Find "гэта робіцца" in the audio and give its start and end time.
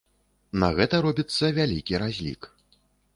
0.79-1.51